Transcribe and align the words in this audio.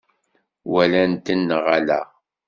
Walant-ten 0.71 1.39
neɣ 1.47 1.63
ala? 1.77 2.01